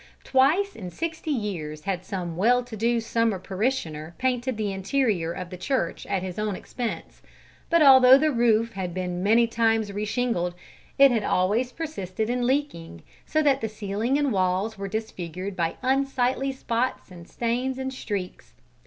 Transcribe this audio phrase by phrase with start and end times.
[0.23, 5.51] Twice in sixty years had some well to do summer parishioner painted the interior of
[5.51, 7.21] the church at his own expense;
[7.69, 10.55] but although the roof had been many times reshingled,
[10.97, 15.75] it had always persisted in leaking, so that the ceiling and walls were disfigured by
[15.83, 18.53] unsightly spots and stains and streaks.